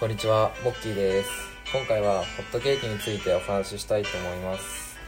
[0.00, 1.30] こんにちは、モッキーです。
[1.74, 4.98] 今回はホットケーキについてお話ししたいと思います。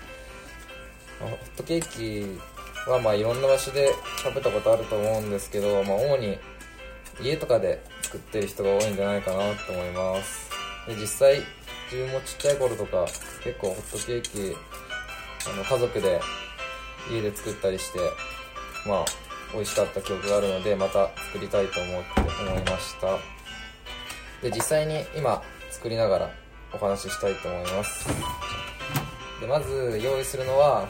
[1.18, 2.38] ホットケーキ
[2.90, 3.90] はまあいろんな場所で
[4.22, 6.36] 食べたことあると思うんですけど、まあ主に
[7.22, 10.50] 家とかで作ってる人が多いんじゃないかなと思います。
[10.86, 11.40] で実際、
[11.90, 13.06] 自分もちっちゃい頃とか
[13.42, 14.54] 結構ホットケーキ、
[15.48, 16.20] あの家族で
[17.10, 17.98] 家で作ったりして、
[18.86, 19.04] まあ
[19.54, 23.41] 美味しかった記憶があるので、また作りたいと思って思いました。
[24.42, 26.30] で実際に今作りながら
[26.72, 28.08] お話ししたいと思います。
[29.40, 30.88] でまず用意するのは、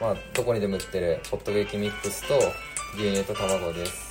[0.00, 2.38] まあ、どこにでも売ってるホットケーキミックスと
[2.94, 4.10] 牛乳と卵です。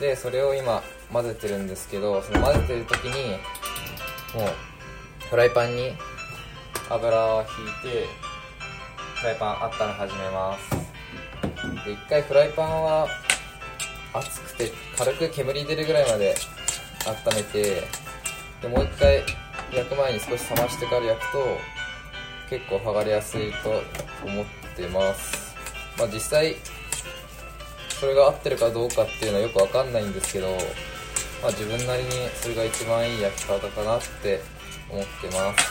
[0.00, 0.82] でそれを今
[1.12, 3.30] 混ぜてるんですけどその混ぜてる時に
[4.34, 5.92] もうフライパンに
[6.90, 7.40] 油を
[7.84, 8.06] 引いて
[9.16, 10.88] フライパン温め始めます。
[11.84, 13.08] で一回フライパンは
[14.14, 16.34] 熱くて軽く煙出るぐらいまで
[17.08, 17.82] 温めて
[18.62, 19.24] でもう一回
[19.72, 21.58] 焼く前に少し冷ましてから焼くと
[22.50, 23.70] 結構剥がれやすいと
[24.26, 24.44] 思っ
[24.76, 25.54] てます。
[25.98, 26.56] まあ実際
[28.00, 30.46] それが合ってるかどうかっていうのはよくわかんないんですけど
[31.42, 32.10] まあ自分なりに
[32.40, 34.40] それが一番いい焼き方かなって
[34.90, 35.68] 思ってます。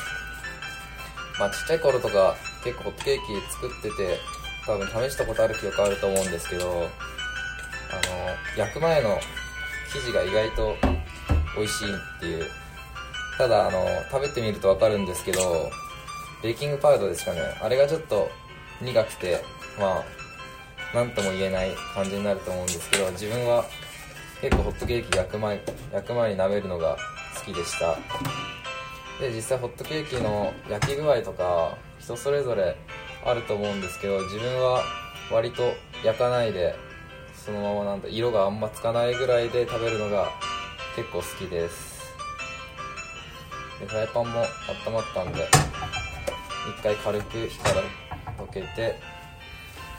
[1.40, 4.18] まあちっちゃい頃とか結構ホットケーキ作ってて
[4.66, 6.90] 多分試したことある記憶あると思うんですけどあの
[8.58, 9.20] 焼く前の
[9.94, 10.76] 生地が意外と
[11.56, 12.46] 美味しいっていう。
[13.38, 15.70] ただあの食べてみると分かるんですけど
[16.42, 17.42] ベーキングパウダーですかね。
[17.62, 18.30] あれがちょっと
[18.82, 19.44] 苦くて
[19.80, 20.04] まあ
[20.94, 23.64] 何とも言えない感じになると思うんですけど自分は
[24.42, 25.62] 結構ホットケーキ焼く前
[25.94, 26.98] 焼く前に舐めるのが
[27.36, 27.96] 好きでした。
[29.20, 32.76] で実際ホットケーキの焼き具合とか人それぞれ
[33.26, 34.84] あると思うんですけど自分は
[35.32, 35.74] 割と
[36.04, 36.76] 焼かないで
[37.36, 40.32] そのままなんだ色があんまつかないぐらいで食べるのが
[40.98, 42.16] 結構好きです。
[43.80, 44.40] でフライパンも
[44.88, 45.48] 温まったんで
[46.76, 47.84] 一回軽く火から
[48.44, 48.96] 溶けて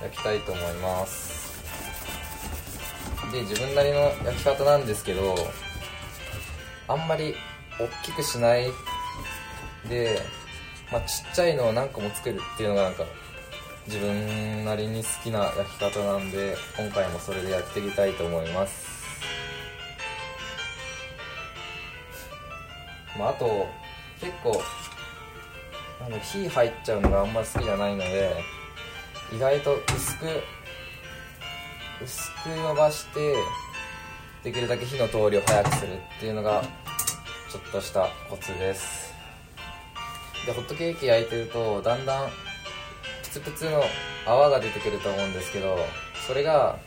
[0.03, 1.63] 焼きたいと思います。
[3.31, 5.37] で自分なりの焼き方なんですけど
[6.89, 7.37] あんまり
[7.79, 8.67] 大きくしない
[9.89, 10.21] で、
[10.91, 13.05] まあ、ちっちゃいのを何個も作るっていうのがなんか
[13.87, 19.08] 自分なりに好きな焼き方なんで今回もそれでやっていきたいと思います。
[23.19, 23.67] まあ、あと
[24.21, 24.63] 結構
[26.01, 28.33] なんだ火入っちゃうのがあんまり好きじゃないので
[29.35, 30.27] 意外と薄く
[32.03, 33.35] 薄く伸ばして
[34.45, 36.63] できるだけ火の通りを早くするっていうのが
[37.51, 39.13] ちょっとしたコツです。
[40.47, 42.29] でホットケーキ焼いてるとだんだん
[43.23, 43.83] プツプツの
[44.27, 45.77] 泡が出てくると思うんですけど
[46.27, 46.79] それが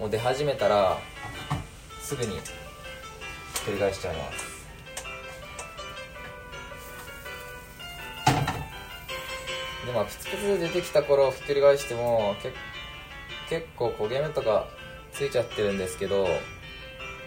[0.00, 0.96] もう出始めたら
[2.00, 2.40] すぐにひっ
[3.66, 4.61] くり返しちゃいます。
[9.86, 12.52] でまあプツプツ出てきた頃ひっくり返してもけ
[13.48, 14.66] 結構焦げ目とか
[15.12, 16.26] ついちゃってるんですけど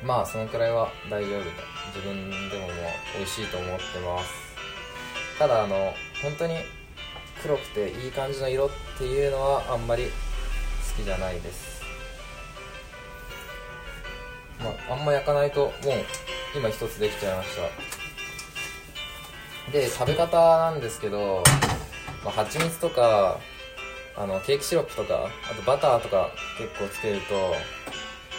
[0.03, 1.45] まあそのくらいは大丈夫だ
[1.93, 2.75] 自分でももう
[3.17, 4.45] 美味しいと思ってます。
[5.37, 6.57] ただあの本当に
[7.41, 10.11] 黒くていい感じの色っていうのはあんまり好
[10.97, 11.83] きじゃないです。
[14.59, 15.73] まああんま焼かないともう
[16.55, 17.49] 今一つできちゃいまし
[19.65, 19.71] た。
[19.71, 21.43] で食べ方なんですけど
[22.25, 23.39] まあ、蜂蜜とか
[24.17, 27.35] あのケーキシロップとかあとバターとか結構つけると、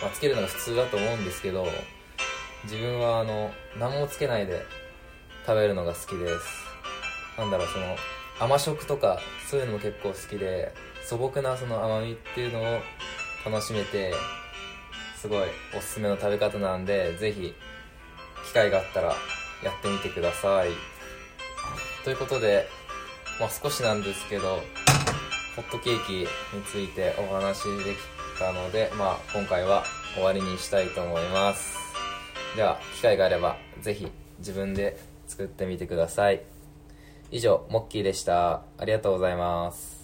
[0.03, 1.67] まあ、つけるのが普通だと思うんですけど
[2.65, 4.63] 自分はあの何もつけないで
[5.47, 6.67] 食べるのが好きです。
[7.39, 7.97] なんだろうその
[8.41, 12.81] 甘食とかそういうのも結構好きで素朴なその甘みっていうのを
[13.45, 14.13] 楽しめて
[15.21, 17.55] すごいおすすめの食べ方なんでぜひ
[18.49, 19.09] 機会があったら
[19.63, 20.71] やってみてください。
[22.05, 22.69] ということで
[23.39, 24.63] まあ、少しなんですけど
[25.57, 26.13] ホットケーキ
[26.57, 27.97] についてお話しでき
[28.39, 31.77] たので、まあ、今回は終わりにしたいと思います。
[32.57, 36.43] では機会があればぜひ自分で作ってみてください。
[37.31, 38.63] 以上モッキーでした。
[38.79, 39.96] ありがとうございます。